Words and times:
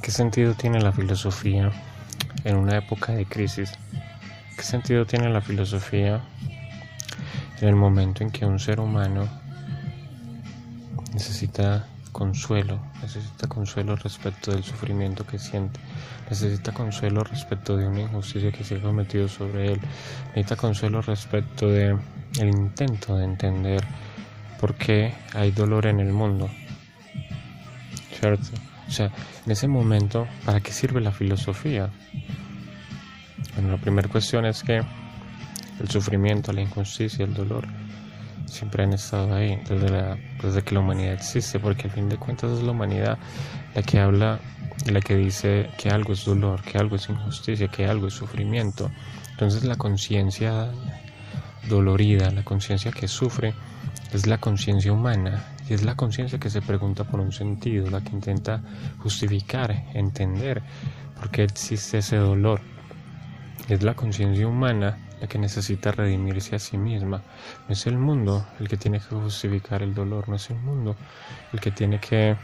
¿Qué 0.00 0.10
sentido 0.10 0.54
tiene 0.54 0.80
la 0.80 0.92
filosofía 0.92 1.70
en 2.44 2.56
una 2.56 2.78
época 2.78 3.12
de 3.12 3.26
crisis? 3.26 3.72
¿Qué 4.56 4.62
sentido 4.62 5.04
tiene 5.04 5.28
la 5.28 5.40
filosofía 5.40 6.22
en 7.60 7.68
el 7.68 7.76
momento 7.76 8.22
en 8.22 8.30
que 8.30 8.46
un 8.46 8.58
ser 8.58 8.80
humano 8.80 9.28
necesita 11.12 11.86
consuelo, 12.12 12.80
necesita 13.00 13.46
consuelo 13.46 13.96
respecto 13.96 14.52
del 14.52 14.62
sufrimiento 14.62 15.26
que 15.26 15.38
siente, 15.38 15.80
necesita 16.28 16.72
consuelo 16.72 17.24
respecto 17.24 17.76
de 17.76 17.86
una 17.86 18.00
injusticia 18.00 18.52
que 18.52 18.64
se 18.64 18.76
ha 18.76 18.82
cometido 18.82 19.28
sobre 19.28 19.72
él, 19.72 19.80
necesita 20.28 20.56
consuelo 20.56 21.02
respecto 21.02 21.68
de 21.68 21.98
el 22.40 22.48
intento 22.48 23.16
de 23.16 23.24
entender 23.24 23.84
por 24.60 24.74
qué 24.74 25.14
hay 25.34 25.50
dolor 25.50 25.86
en 25.86 26.00
el 26.00 26.12
mundo, 26.12 26.48
¿cierto? 28.18 28.50
O 28.88 28.90
sea, 28.90 29.10
en 29.44 29.52
ese 29.52 29.68
momento, 29.68 30.26
¿para 30.44 30.60
qué 30.60 30.72
sirve 30.72 31.00
la 31.00 31.12
filosofía? 31.12 31.90
Bueno, 33.54 33.70
la 33.72 33.76
primera 33.78 34.08
cuestión 34.08 34.46
es 34.46 34.62
que 34.62 34.82
el 35.80 35.90
sufrimiento, 35.90 36.52
la 36.52 36.62
injusticia, 36.62 37.24
el 37.24 37.34
dolor, 37.34 37.66
siempre 38.46 38.84
han 38.84 38.92
estado 38.92 39.34
ahí 39.34 39.58
desde, 39.68 40.16
desde 40.42 40.62
que 40.62 40.74
la 40.74 40.80
humanidad 40.80 41.14
existe, 41.14 41.58
porque 41.58 41.84
al 41.84 41.90
fin 41.90 42.08
de 42.08 42.16
cuentas 42.16 42.52
es 42.52 42.62
la 42.62 42.72
humanidad 42.72 43.18
la 43.74 43.82
que 43.82 43.98
habla, 43.98 44.38
la 44.86 45.00
que 45.00 45.16
dice 45.16 45.70
que 45.78 45.88
algo 45.88 46.12
es 46.12 46.24
dolor, 46.24 46.62
que 46.62 46.78
algo 46.78 46.96
es 46.96 47.08
injusticia, 47.08 47.68
que 47.68 47.86
algo 47.86 48.08
es 48.08 48.14
sufrimiento. 48.14 48.90
Entonces 49.30 49.64
la 49.64 49.76
conciencia 49.76 50.70
dolorida, 51.68 52.30
la 52.30 52.44
conciencia 52.44 52.90
que 52.90 53.08
sufre, 53.08 53.54
es 54.12 54.26
la 54.26 54.38
conciencia 54.38 54.92
humana 54.92 55.44
y 55.68 55.74
es 55.74 55.84
la 55.84 55.94
conciencia 55.94 56.38
que 56.38 56.50
se 56.50 56.62
pregunta 56.62 57.04
por 57.04 57.20
un 57.20 57.32
sentido, 57.32 57.88
la 57.90 58.02
que 58.02 58.10
intenta 58.10 58.60
justificar, 58.98 59.86
entender 59.94 60.62
por 61.18 61.30
qué 61.30 61.44
existe 61.44 61.98
ese 61.98 62.16
dolor. 62.16 62.60
Es 63.68 63.82
la 63.82 63.94
conciencia 63.94 64.46
humana 64.46 64.98
la 65.20 65.28
que 65.28 65.38
necesita 65.38 65.92
redimirse 65.92 66.56
a 66.56 66.58
sí 66.58 66.76
misma. 66.76 67.22
No 67.68 67.72
es 67.72 67.86
el 67.86 67.96
mundo 67.96 68.44
el 68.58 68.68
que 68.68 68.76
tiene 68.76 68.98
que 68.98 69.14
justificar 69.14 69.82
el 69.82 69.94
dolor, 69.94 70.28
no 70.28 70.34
es 70.34 70.50
el 70.50 70.56
mundo 70.56 70.96
el 71.52 71.60
que 71.60 71.70
tiene 71.70 72.00
que 72.00 72.36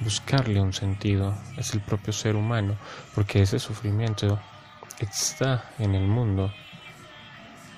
buscarle 0.00 0.60
un 0.60 0.72
sentido, 0.72 1.34
es 1.56 1.74
el 1.74 1.80
propio 1.80 2.12
ser 2.12 2.34
humano, 2.34 2.76
porque 3.14 3.42
ese 3.42 3.58
sufrimiento 3.58 4.40
está 4.98 5.70
en 5.78 5.94
el 5.94 6.06
mundo 6.06 6.50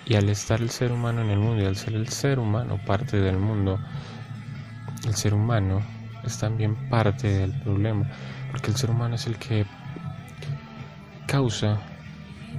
y 0.06 0.14
al 0.14 0.28
estar 0.28 0.60
el 0.60 0.70
ser 0.70 0.92
humano 0.92 1.20
en 1.20 1.30
el 1.30 1.38
mundo 1.38 1.62
y 1.62 1.66
al 1.66 1.76
ser 1.76 1.94
el 1.94 2.08
ser 2.08 2.38
humano 2.38 2.78
parte 2.86 3.16
del 3.18 3.38
mundo, 3.38 3.78
el 5.04 5.14
ser 5.14 5.34
humano 5.34 5.82
es 6.24 6.38
también 6.38 6.76
parte 6.88 7.28
del 7.28 7.52
problema, 7.60 8.06
porque 8.50 8.70
el 8.70 8.77
ser 8.77 8.90
humano 8.90 9.16
es 9.16 9.27
el 9.27 9.36
que 9.36 9.66
causa 11.27 11.78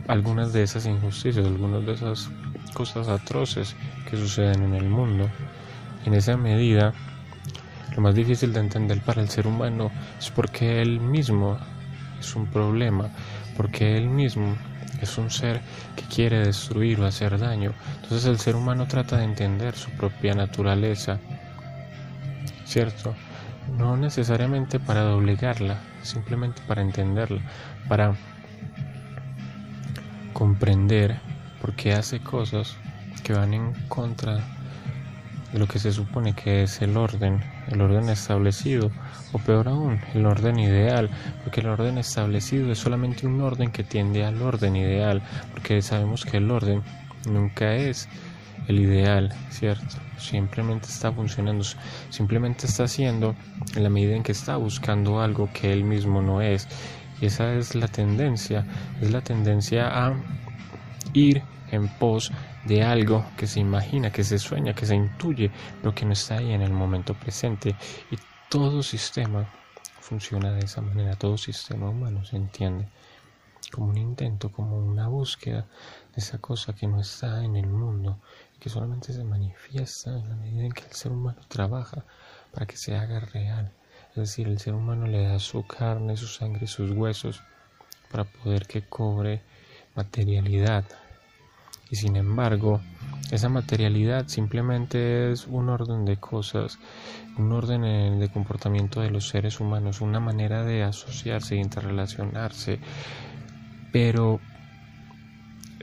algunas 0.07 0.51
de 0.51 0.63
esas 0.63 0.85
injusticias, 0.85 1.45
algunas 1.45 1.85
de 1.85 1.93
esas 1.93 2.29
cosas 2.73 3.07
atroces 3.07 3.75
que 4.09 4.17
suceden 4.17 4.63
en 4.63 4.73
el 4.73 4.89
mundo. 4.89 5.29
En 6.05 6.13
esa 6.13 6.37
medida, 6.37 6.93
lo 7.95 8.01
más 8.01 8.13
difícil 8.13 8.53
de 8.53 8.59
entender 8.59 9.01
para 9.01 9.21
el 9.21 9.29
ser 9.29 9.47
humano 9.47 9.89
es 10.19 10.29
porque 10.29 10.81
él 10.81 10.99
mismo 10.99 11.57
es 12.19 12.35
un 12.35 12.47
problema, 12.47 13.09
porque 13.55 13.97
él 13.97 14.09
mismo 14.09 14.55
es 15.01 15.17
un 15.17 15.29
ser 15.29 15.61
que 15.95 16.03
quiere 16.03 16.39
destruir 16.39 16.99
o 16.99 17.05
hacer 17.05 17.37
daño. 17.37 17.73
Entonces 18.03 18.25
el 18.25 18.39
ser 18.39 18.55
humano 18.55 18.87
trata 18.87 19.17
de 19.17 19.23
entender 19.23 19.75
su 19.75 19.91
propia 19.91 20.33
naturaleza, 20.33 21.19
¿cierto? 22.65 23.15
No 23.77 23.97
necesariamente 23.97 24.79
para 24.79 25.01
doblegarla, 25.01 25.77
simplemente 26.01 26.61
para 26.67 26.81
entenderla, 26.81 27.41
para 27.87 28.15
comprender 30.33 31.19
por 31.59 31.73
qué 31.73 31.93
hace 31.93 32.19
cosas 32.19 32.77
que 33.23 33.33
van 33.33 33.53
en 33.53 33.73
contra 33.87 34.39
de 35.51 35.59
lo 35.59 35.67
que 35.67 35.79
se 35.79 35.91
supone 35.91 36.33
que 36.33 36.63
es 36.63 36.81
el 36.81 36.95
orden, 36.95 37.43
el 37.71 37.81
orden 37.81 38.09
establecido, 38.09 38.91
o 39.33 39.39
peor 39.39 39.67
aún, 39.67 39.99
el 40.13 40.25
orden 40.25 40.59
ideal, 40.59 41.09
porque 41.43 41.61
el 41.61 41.67
orden 41.67 41.97
establecido 41.97 42.71
es 42.71 42.79
solamente 42.79 43.27
un 43.27 43.41
orden 43.41 43.71
que 43.71 43.83
tiende 43.83 44.25
al 44.25 44.41
orden 44.41 44.75
ideal, 44.75 45.21
porque 45.51 45.81
sabemos 45.81 46.25
que 46.25 46.37
el 46.37 46.49
orden 46.49 46.81
nunca 47.25 47.75
es 47.75 48.07
el 48.67 48.79
ideal, 48.79 49.33
¿cierto? 49.49 49.97
Simplemente 50.17 50.87
está 50.87 51.11
funcionando, 51.11 51.63
simplemente 52.09 52.65
está 52.65 52.83
haciendo 52.83 53.35
en 53.75 53.83
la 53.83 53.89
medida 53.89 54.15
en 54.15 54.23
que 54.23 54.31
está 54.31 54.57
buscando 54.57 55.21
algo 55.21 55.49
que 55.53 55.71
él 55.71 55.83
mismo 55.83 56.21
no 56.21 56.41
es. 56.41 56.67
Y 57.21 57.27
esa 57.27 57.53
es 57.53 57.75
la 57.75 57.87
tendencia, 57.87 58.65
es 59.01 59.11
la 59.11 59.21
tendencia 59.21 59.87
a 59.87 60.13
ir 61.13 61.41
en 61.71 61.87
pos 61.87 62.31
de 62.67 62.83
algo 62.83 63.25
que 63.37 63.47
se 63.47 63.59
imagina, 63.59 64.11
que 64.11 64.23
se 64.23 64.37
sueña, 64.39 64.73
que 64.73 64.85
se 64.85 64.95
intuye, 64.95 65.51
pero 65.81 65.95
que 65.95 66.05
no 66.05 66.13
está 66.13 66.37
ahí 66.37 66.51
en 66.51 66.61
el 66.61 66.71
momento 66.71 67.13
presente. 67.13 67.75
Y 68.11 68.17
todo 68.49 68.83
sistema 68.83 69.47
funciona 69.99 70.51
de 70.51 70.65
esa 70.65 70.81
manera, 70.81 71.15
todo 71.15 71.37
sistema 71.37 71.89
humano 71.89 72.23
se 72.25 72.37
entiende 72.37 72.87
como 73.71 73.87
un 73.89 73.97
intento, 73.97 74.51
como 74.51 74.77
una 74.77 75.07
búsqueda 75.07 75.65
de 76.15 76.21
esa 76.21 76.37
cosa 76.37 76.73
que 76.73 76.87
no 76.87 77.01
está 77.01 77.43
en 77.43 77.55
el 77.55 77.67
mundo 77.67 78.19
que 78.59 78.69
solamente 78.69 79.13
se 79.13 79.23
manifiesta 79.23 80.11
en 80.11 80.29
la 80.29 80.35
medida 80.35 80.63
en 80.63 80.71
que 80.71 80.85
el 80.85 80.93
ser 80.93 81.11
humano 81.11 81.41
trabaja 81.47 82.05
para 82.51 82.65
que 82.65 82.77
se 82.77 82.95
haga 82.95 83.19
real. 83.19 83.71
Es 84.11 84.15
decir, 84.15 84.47
el 84.47 84.59
ser 84.59 84.73
humano 84.73 85.05
le 85.05 85.23
da 85.23 85.39
su 85.39 85.65
carne, 85.67 86.17
su 86.17 86.27
sangre 86.27 86.65
sus 86.67 86.91
huesos 86.91 87.43
para 88.11 88.23
poder 88.23 88.65
que 88.65 88.81
cobre 88.81 89.41
materialidad. 89.95 90.85
Y 91.89 91.95
sin 91.95 92.15
embargo, 92.15 92.81
esa 93.31 93.49
materialidad 93.49 94.27
simplemente 94.27 95.31
es 95.31 95.47
un 95.47 95.69
orden 95.69 96.05
de 96.05 96.17
cosas, 96.17 96.79
un 97.37 97.51
orden 97.51 98.19
de 98.19 98.29
comportamiento 98.29 99.01
de 99.01 99.11
los 99.11 99.27
seres 99.27 99.59
humanos, 99.59 100.01
una 100.01 100.19
manera 100.19 100.63
de 100.63 100.83
asociarse 100.83 101.55
e 101.55 101.59
interrelacionarse. 101.59 102.79
Pero 103.91 104.39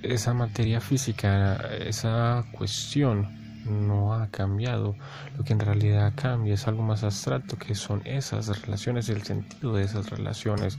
esa 0.02 0.34
materia 0.34 0.80
física, 0.80 1.56
esa 1.78 2.44
cuestión 2.52 3.44
no 3.64 4.14
ha 4.14 4.28
cambiado. 4.28 4.94
Lo 5.36 5.44
que 5.44 5.52
en 5.52 5.60
realidad 5.60 6.12
cambia 6.14 6.54
es 6.54 6.66
algo 6.66 6.82
más 6.82 7.04
abstracto 7.04 7.56
que 7.56 7.74
son 7.74 8.02
esas 8.04 8.62
relaciones, 8.62 9.08
el 9.08 9.22
sentido 9.22 9.74
de 9.74 9.84
esas 9.84 10.10
relaciones. 10.10 10.78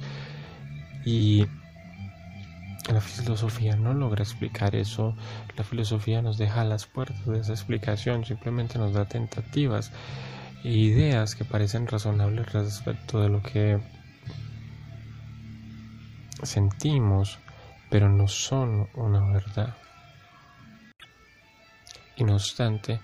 Y 1.04 1.46
la 2.94 3.02
filosofía 3.02 3.76
no 3.76 3.94
logra 3.94 4.24
explicar 4.24 4.76
eso. 4.76 5.16
La 5.58 5.64
filosofía 5.64 6.22
nos 6.22 6.38
deja 6.38 6.64
las 6.64 6.86
puertas 6.86 7.26
de 7.26 7.40
esa 7.40 7.54
explicación, 7.54 8.26
simplemente 8.26 8.78
nos 8.78 8.94
da 8.94 9.06
tentativas 9.06 9.92
e 10.64 10.70
ideas 10.70 11.36
que 11.36 11.46
parecen 11.46 11.88
razonables 11.88 12.52
respecto 12.52 13.22
de 13.22 13.30
lo 13.30 13.42
que 13.42 13.80
sentimos, 16.44 17.40
pero 17.90 18.10
no 18.10 18.28
son 18.28 18.88
una 18.94 19.22
verdad. 19.32 19.76
Y 22.18 22.24
no 22.24 22.36
obstante, 22.36 23.00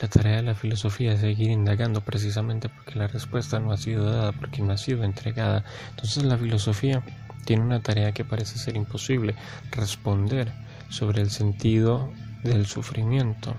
la 0.00 0.08
tarea 0.08 0.36
de 0.36 0.42
la 0.42 0.54
filosofía 0.54 1.12
es 1.12 1.20
seguir 1.20 1.50
indagando 1.50 2.02
precisamente 2.02 2.68
porque 2.68 2.98
la 2.98 3.08
respuesta 3.08 3.58
no 3.58 3.72
ha 3.72 3.76
sido 3.76 4.10
dada, 4.10 4.32
porque 4.32 4.62
no 4.62 4.72
ha 4.72 4.76
sido 4.76 5.04
entregada. 5.04 5.64
Entonces 5.90 6.22
la 6.24 6.36
filosofía 6.36 7.02
tiene 7.46 7.62
una 7.62 7.80
tarea 7.80 8.12
que 8.12 8.24
parece 8.24 8.58
ser 8.58 8.76
imposible, 8.76 9.34
responder 9.70 10.52
sobre 10.90 11.22
el 11.22 11.30
sentido 11.30 12.12
del 12.42 12.66
sufrimiento. 12.66 13.54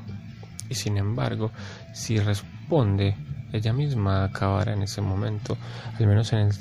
Y 0.69 0.75
sin 0.75 0.97
embargo, 0.97 1.51
si 1.94 2.19
responde, 2.19 3.15
ella 3.53 3.71
misma 3.71 4.25
acabará 4.25 4.73
en 4.73 4.83
ese 4.83 5.01
momento, 5.01 5.57
al 5.97 6.06
menos 6.06 6.33
en 6.33 6.39
el, 6.39 6.53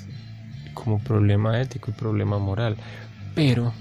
como 0.73 1.01
problema 1.01 1.61
ético 1.61 1.91
y 1.91 1.95
problema 1.95 2.39
moral. 2.39 2.77
Pero 3.35 3.73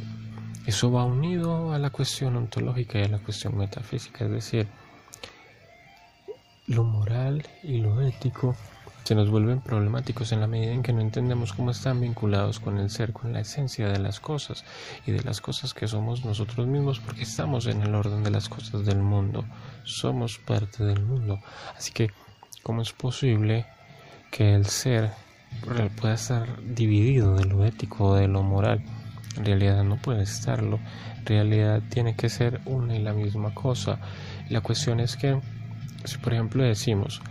eso 0.65 0.91
va 0.91 1.05
unido 1.05 1.71
a 1.71 1.77
la 1.77 1.91
cuestión 1.91 2.35
ontológica 2.35 2.99
y 2.99 3.03
a 3.03 3.09
la 3.09 3.19
cuestión 3.19 3.55
metafísica, 3.55 4.25
es 4.25 4.31
decir, 4.31 4.67
lo 6.65 6.83
moral 6.83 7.45
y 7.61 7.77
lo 7.77 8.01
ético 8.01 8.55
se 9.05 9.13
nos 9.13 9.29
vuelven 9.29 9.61
problemáticos 9.61 10.31
en 10.31 10.41
la 10.41 10.47
medida 10.47 10.73
en 10.73 10.81
que 10.81 10.91
no 10.91 10.99
entendemos 10.99 11.53
cómo 11.53 11.69
están 11.69 12.01
vinculados 12.01 12.59
con 12.59 12.79
el 12.79 12.89
ser, 12.89 13.13
con 13.13 13.33
la 13.33 13.41
esencia 13.41 13.87
de 13.87 13.99
las 13.99 14.19
cosas 14.19 14.65
y 15.05 15.11
de 15.11 15.21
las 15.21 15.41
cosas 15.41 15.75
que 15.75 15.87
somos 15.87 16.25
nosotros 16.25 16.65
mismos, 16.65 16.99
porque 16.99 17.21
estamos 17.21 17.67
en 17.67 17.83
el 17.83 17.93
orden 17.93 18.23
de 18.23 18.31
las 18.31 18.49
cosas 18.49 18.83
del 18.83 18.97
mundo, 18.97 19.45
somos 19.83 20.39
parte 20.39 20.83
del 20.83 21.03
mundo. 21.03 21.39
Así 21.77 21.91
que, 21.91 22.09
¿cómo 22.63 22.81
es 22.81 22.93
posible 22.93 23.67
que 24.31 24.55
el 24.55 24.65
ser 24.65 25.11
pueda 26.01 26.15
estar 26.15 26.47
dividido 26.63 27.35
de 27.35 27.45
lo 27.45 27.63
ético 27.63 28.05
o 28.05 28.15
de 28.15 28.27
lo 28.27 28.41
moral? 28.41 28.83
En 29.37 29.45
realidad 29.45 29.83
no 29.83 29.97
puede 29.97 30.23
estarlo. 30.23 30.79
En 31.19 31.25
realidad 31.27 31.83
tiene 31.89 32.15
que 32.15 32.29
ser 32.29 32.59
una 32.65 32.95
y 32.95 33.03
la 33.03 33.13
misma 33.13 33.53
cosa. 33.53 33.99
La 34.49 34.61
cuestión 34.61 34.99
es 34.99 35.15
que, 35.15 35.39
si 36.05 36.17
por 36.17 36.33
ejemplo 36.33 36.63
decimos, 36.63 37.21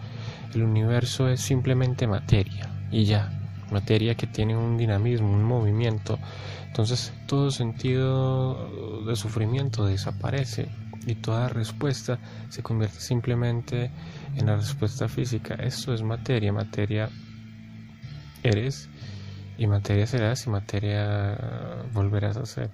el 0.55 0.63
universo 0.63 1.29
es 1.29 1.41
simplemente 1.41 2.07
materia 2.07 2.69
y 2.91 3.05
ya, 3.05 3.31
materia 3.71 4.15
que 4.15 4.27
tiene 4.27 4.57
un 4.57 4.77
dinamismo, 4.77 5.33
un 5.33 5.45
movimiento, 5.45 6.19
entonces 6.67 7.13
todo 7.27 7.51
sentido 7.51 9.05
de 9.05 9.17
sufrimiento 9.17 9.87
desaparece 9.87 10.69
y 11.07 11.15
toda 11.17 11.49
respuesta 11.49 12.19
se 12.49 12.63
convierte 12.63 13.01
simplemente 13.01 13.91
en 14.37 14.47
la 14.47 14.57
respuesta 14.57 15.09
física. 15.09 15.55
Esto 15.55 15.93
es 15.93 16.03
materia, 16.03 16.53
materia 16.53 17.11
eres 18.43 18.89
y 19.59 19.67
materia 19.67 20.07
serás 20.07 20.47
y 20.47 20.51
materia 20.51 21.85
volverás 21.93 22.37
a 22.37 22.47
ser. 22.47 22.71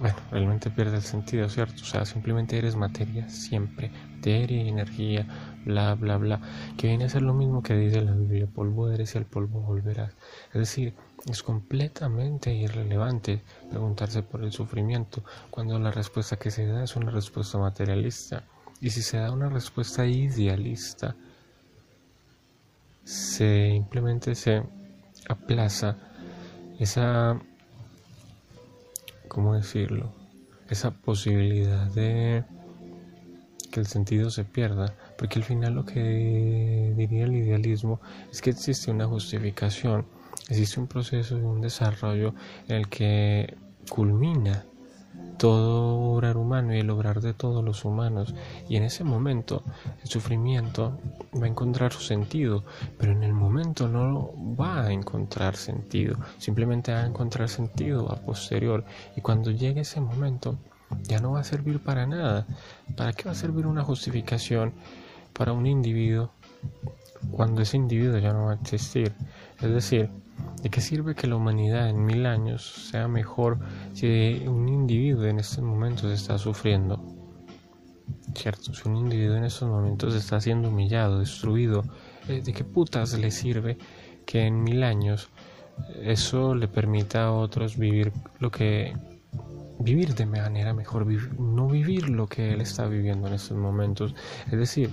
Bueno, 0.00 0.16
realmente 0.30 0.70
pierde 0.70 0.96
el 0.96 1.02
sentido, 1.02 1.48
¿cierto? 1.48 1.82
O 1.82 1.84
sea, 1.84 2.04
simplemente 2.04 2.58
eres 2.58 2.76
materia 2.76 3.28
siempre, 3.28 3.90
materia 4.14 4.62
y 4.62 4.68
energía, 4.68 5.26
bla, 5.64 5.94
bla, 5.94 6.16
bla, 6.16 6.40
que 6.76 6.88
viene 6.88 7.04
a 7.04 7.08
ser 7.08 7.22
lo 7.22 7.32
mismo 7.34 7.62
que 7.62 7.74
dice 7.74 8.00
la 8.02 8.12
Biblia, 8.12 8.46
polvo 8.52 8.90
eres 8.90 9.14
y 9.14 9.18
al 9.18 9.26
polvo 9.26 9.60
volverás. 9.60 10.14
Es 10.48 10.60
decir, 10.60 10.94
es 11.26 11.42
completamente 11.42 12.52
irrelevante 12.52 13.42
preguntarse 13.70 14.22
por 14.22 14.42
el 14.42 14.52
sufrimiento 14.52 15.22
cuando 15.50 15.78
la 15.78 15.90
respuesta 15.90 16.36
que 16.36 16.50
se 16.50 16.66
da 16.66 16.84
es 16.84 16.96
una 16.96 17.10
respuesta 17.10 17.58
materialista. 17.58 18.44
Y 18.80 18.90
si 18.90 19.02
se 19.02 19.18
da 19.18 19.32
una 19.32 19.48
respuesta 19.48 20.06
idealista, 20.06 21.16
se 23.04 23.70
simplemente 23.72 24.34
se 24.34 24.62
aplaza 25.28 25.96
esa, 26.78 27.40
¿cómo 29.28 29.54
decirlo? 29.54 30.12
Esa 30.68 30.90
posibilidad 30.90 31.86
de 31.92 32.44
que 33.70 33.80
el 33.80 33.86
sentido 33.86 34.30
se 34.30 34.44
pierda, 34.44 34.94
porque 35.16 35.38
al 35.38 35.44
final 35.44 35.74
lo 35.74 35.84
que 35.84 36.94
diría 36.96 37.24
el 37.24 37.36
idealismo 37.36 38.00
es 38.30 38.40
que 38.40 38.50
existe 38.50 38.90
una 38.90 39.06
justificación, 39.06 40.06
existe 40.48 40.80
un 40.80 40.86
proceso 40.86 41.36
un 41.36 41.60
desarrollo 41.60 42.34
en 42.68 42.76
el 42.76 42.88
que 42.88 43.56
culmina 43.88 44.64
todo 45.38 46.12
obrar 46.14 46.36
humano 46.36 46.74
y 46.74 46.80
el 46.80 46.90
obrar 46.90 47.20
de 47.20 47.32
todos 47.32 47.64
los 47.64 47.84
humanos. 47.84 48.34
Y 48.68 48.76
en 48.76 48.82
ese 48.82 49.04
momento 49.04 49.62
el 50.02 50.08
sufrimiento 50.08 50.98
va 51.40 51.46
a 51.46 51.48
encontrar 51.48 51.92
su 51.92 52.00
sentido, 52.00 52.64
pero 52.98 53.12
en 53.12 53.22
el 53.22 53.32
momento 53.32 53.88
no 53.88 54.32
va 54.58 54.84
a 54.84 54.92
encontrar 54.92 55.56
sentido, 55.56 56.16
simplemente 56.38 56.92
va 56.92 57.02
a 57.02 57.06
encontrar 57.06 57.48
sentido 57.48 58.10
a 58.10 58.16
posterior. 58.16 58.84
Y 59.16 59.20
cuando 59.20 59.50
llegue 59.50 59.82
ese 59.82 60.00
momento 60.00 60.58
ya 61.02 61.20
no 61.20 61.32
va 61.32 61.40
a 61.40 61.44
servir 61.44 61.80
para 61.80 62.06
nada. 62.06 62.46
¿Para 62.96 63.12
qué 63.12 63.24
va 63.24 63.32
a 63.32 63.34
servir 63.34 63.66
una 63.66 63.84
justificación 63.84 64.72
para 65.32 65.52
un 65.52 65.66
individuo 65.66 66.30
cuando 67.30 67.62
ese 67.62 67.76
individuo 67.76 68.18
ya 68.18 68.32
no 68.32 68.46
va 68.46 68.52
a 68.52 68.56
existir? 68.56 69.12
Es 69.60 69.70
decir, 69.70 70.10
¿De 70.62 70.70
qué 70.70 70.80
sirve 70.80 71.14
que 71.14 71.28
la 71.28 71.36
humanidad 71.36 71.88
en 71.88 72.04
mil 72.04 72.26
años 72.26 72.90
sea 72.90 73.06
mejor 73.06 73.58
si 73.92 74.42
un 74.46 74.68
individuo 74.68 75.24
en 75.24 75.38
estos 75.38 75.62
momentos 75.62 76.10
está 76.10 76.36
sufriendo? 76.36 77.00
¿Cierto? 78.34 78.74
Si 78.74 78.88
un 78.88 78.96
individuo 78.96 79.36
en 79.36 79.44
estos 79.44 79.68
momentos 79.68 80.14
está 80.14 80.40
siendo 80.40 80.68
humillado, 80.68 81.20
destruido, 81.20 81.84
eh, 82.28 82.42
¿de 82.44 82.52
qué 82.52 82.64
putas 82.64 83.16
le 83.18 83.30
sirve 83.30 83.78
que 84.26 84.46
en 84.46 84.62
mil 84.62 84.82
años 84.82 85.28
eso 86.02 86.56
le 86.56 86.66
permita 86.66 87.26
a 87.26 87.32
otros 87.32 87.76
vivir 87.76 88.12
lo 88.40 88.50
que 88.50 88.94
vivir 89.78 90.14
de 90.16 90.26
manera 90.26 90.74
mejor, 90.74 91.06
no 91.38 91.68
vivir 91.68 92.08
lo 92.08 92.26
que 92.26 92.52
él 92.52 92.60
está 92.60 92.88
viviendo 92.88 93.28
en 93.28 93.34
estos 93.34 93.56
momentos. 93.56 94.12
Es 94.50 94.58
decir, 94.58 94.90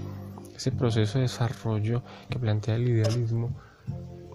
ese 0.56 0.72
proceso 0.72 1.18
de 1.18 1.24
desarrollo 1.24 2.04
que 2.30 2.40
plantea 2.40 2.76
el 2.76 2.88
idealismo 2.90 3.52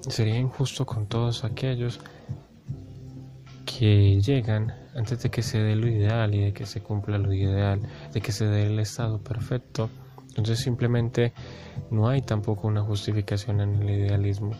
Sería 0.09 0.39
injusto 0.39 0.87
con 0.87 1.07
todos 1.07 1.45
aquellos 1.45 2.01
que 3.67 4.21
llegan 4.21 4.75
antes 4.95 5.23
de 5.23 5.31
que 5.31 5.43
se 5.43 5.59
dé 5.59 5.77
lo 5.77 5.89
ideal 5.89 6.35
y 6.35 6.41
de 6.41 6.53
que 6.53 6.65
se 6.65 6.81
cumpla 6.81 7.19
lo 7.19 7.33
ideal, 7.33 7.81
de 8.13 8.21
que 8.21 8.33
se 8.33 8.47
dé 8.47 8.67
el 8.67 8.79
estado 8.79 9.19
perfecto. 9.19 9.91
Entonces 10.31 10.61
simplemente 10.61 11.35
no 11.91 12.09
hay 12.09 12.23
tampoco 12.23 12.67
una 12.67 12.83
justificación 12.83 13.61
en 13.61 13.75
el 13.83 13.91
idealismo, 13.91 14.53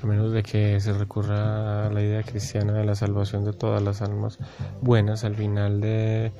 a 0.00 0.06
menos 0.06 0.32
de 0.32 0.44
que 0.44 0.78
se 0.78 0.92
recurra 0.92 1.86
a 1.86 1.90
la 1.90 2.00
idea 2.00 2.22
cristiana 2.22 2.74
de 2.74 2.84
la 2.84 2.94
salvación 2.94 3.44
de 3.44 3.54
todas 3.54 3.82
las 3.82 4.02
almas 4.02 4.38
buenas 4.80 5.24
al 5.24 5.34
final 5.34 5.80
de, 5.80 6.32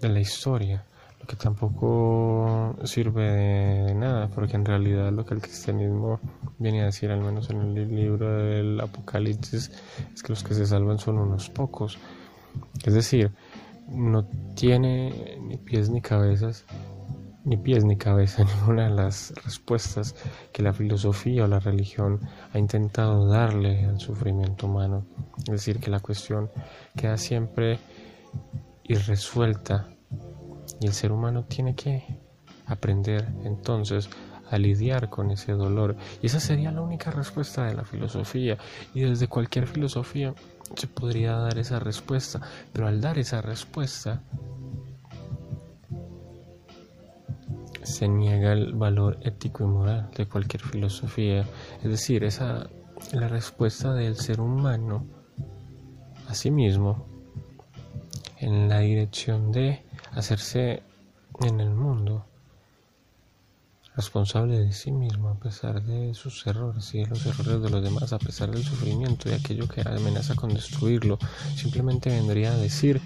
de 0.00 0.08
la 0.08 0.18
historia 0.18 0.84
que 1.26 1.36
tampoco 1.36 2.76
sirve 2.84 3.22
de 3.22 3.94
nada, 3.94 4.28
porque 4.28 4.56
en 4.56 4.64
realidad 4.64 5.12
lo 5.12 5.24
que 5.24 5.34
el 5.34 5.40
cristianismo 5.40 6.20
viene 6.58 6.82
a 6.82 6.86
decir, 6.86 7.10
al 7.10 7.20
menos 7.20 7.50
en 7.50 7.60
el 7.60 7.74
libro 7.94 8.30
del 8.44 8.80
Apocalipsis, 8.80 9.70
es 10.14 10.22
que 10.22 10.32
los 10.32 10.42
que 10.42 10.54
se 10.54 10.66
salvan 10.66 10.98
son 10.98 11.18
unos 11.18 11.48
pocos. 11.50 11.98
Es 12.84 12.94
decir, 12.94 13.32
no 13.88 14.24
tiene 14.54 15.38
ni 15.40 15.56
pies 15.56 15.90
ni 15.90 16.00
cabezas, 16.00 16.64
ni 17.44 17.56
pies 17.56 17.84
ni 17.84 17.96
cabeza 17.96 18.44
ninguna 18.60 18.84
de 18.88 18.94
las 18.94 19.32
respuestas 19.44 20.14
que 20.52 20.62
la 20.62 20.72
filosofía 20.72 21.44
o 21.44 21.46
la 21.46 21.60
religión 21.60 22.20
ha 22.52 22.58
intentado 22.58 23.26
darle 23.26 23.84
al 23.84 24.00
sufrimiento 24.00 24.66
humano. 24.66 25.04
Es 25.38 25.52
decir, 25.52 25.80
que 25.80 25.90
la 25.90 26.00
cuestión 26.00 26.50
queda 26.96 27.16
siempre 27.16 27.78
irresuelta 28.84 29.88
y 30.80 30.86
el 30.86 30.92
ser 30.92 31.12
humano 31.12 31.44
tiene 31.44 31.74
que 31.74 32.04
aprender 32.66 33.28
entonces 33.44 34.08
a 34.50 34.58
lidiar 34.58 35.08
con 35.08 35.30
ese 35.30 35.52
dolor. 35.52 35.96
Y 36.22 36.26
esa 36.26 36.40
sería 36.40 36.72
la 36.72 36.80
única 36.80 37.10
respuesta 37.10 37.66
de 37.66 37.74
la 37.74 37.84
filosofía. 37.84 38.58
Y 38.94 39.02
desde 39.02 39.28
cualquier 39.28 39.66
filosofía 39.66 40.34
se 40.74 40.86
podría 40.86 41.36
dar 41.36 41.58
esa 41.58 41.78
respuesta. 41.78 42.40
Pero 42.72 42.88
al 42.88 43.00
dar 43.00 43.18
esa 43.18 43.40
respuesta 43.40 44.22
se 47.82 48.08
niega 48.08 48.52
el 48.52 48.74
valor 48.74 49.18
ético 49.22 49.64
y 49.64 49.66
moral 49.66 50.10
de 50.16 50.26
cualquier 50.26 50.62
filosofía. 50.62 51.46
Es 51.82 51.90
decir, 51.90 52.24
esa 52.24 52.68
la 53.12 53.28
respuesta 53.28 53.94
del 53.94 54.16
ser 54.16 54.40
humano 54.40 55.06
a 56.28 56.34
sí 56.34 56.50
mismo 56.50 57.06
en 58.38 58.68
la 58.68 58.80
dirección 58.80 59.52
de 59.52 59.82
hacerse 60.12 60.82
en 61.40 61.60
el 61.60 61.70
mundo 61.70 62.26
responsable 63.96 64.58
de 64.58 64.72
sí 64.72 64.92
mismo 64.92 65.28
a 65.28 65.34
pesar 65.34 65.82
de 65.82 66.14
sus 66.14 66.46
errores 66.46 66.94
y 66.94 67.00
de 67.00 67.06
los 67.06 67.26
errores 67.26 67.60
de 67.62 67.70
los 67.70 67.82
demás, 67.82 68.12
a 68.12 68.18
pesar 68.18 68.50
del 68.50 68.64
sufrimiento 68.64 69.28
y 69.28 69.32
aquello 69.32 69.68
que 69.68 69.82
amenaza 69.82 70.34
con 70.34 70.54
destruirlo, 70.54 71.18
simplemente 71.56 72.10
vendría 72.10 72.52
a 72.52 72.56
decir 72.56 73.00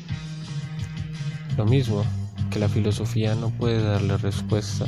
lo 1.56 1.64
mismo, 1.64 2.04
que 2.50 2.58
la 2.58 2.68
filosofía 2.68 3.34
no 3.34 3.50
puede 3.50 3.82
darle 3.82 4.16
respuesta 4.18 4.86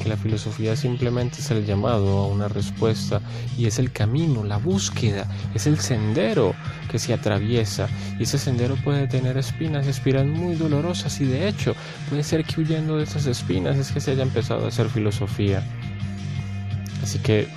que 0.00 0.08
la 0.08 0.16
filosofía 0.16 0.74
simplemente 0.74 1.40
es 1.40 1.50
el 1.50 1.64
llamado 1.64 2.18
a 2.18 2.26
una 2.26 2.48
respuesta 2.48 3.20
y 3.56 3.66
es 3.66 3.78
el 3.78 3.92
camino, 3.92 4.42
la 4.42 4.56
búsqueda, 4.56 5.26
es 5.54 5.66
el 5.66 5.78
sendero 5.78 6.54
que 6.90 6.98
se 6.98 7.12
atraviesa 7.12 7.88
y 8.18 8.24
ese 8.24 8.38
sendero 8.38 8.76
puede 8.76 9.06
tener 9.06 9.36
espinas 9.36 9.86
y 9.86 9.90
espinas 9.90 10.26
muy 10.26 10.56
dolorosas 10.56 11.20
y 11.20 11.26
de 11.26 11.48
hecho 11.48 11.74
puede 12.08 12.22
ser 12.22 12.44
que 12.44 12.60
huyendo 12.60 12.96
de 12.96 13.04
esas 13.04 13.26
espinas 13.26 13.76
es 13.76 13.92
que 13.92 14.00
se 14.00 14.12
haya 14.12 14.22
empezado 14.22 14.64
a 14.64 14.68
hacer 14.68 14.88
filosofía. 14.88 15.62
Así 17.02 17.18
que 17.18 17.48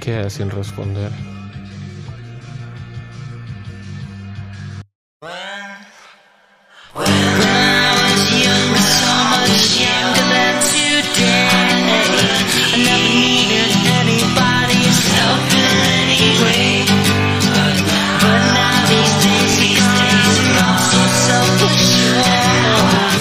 queda 0.00 0.30
sin 0.30 0.50
responder. 0.50 1.10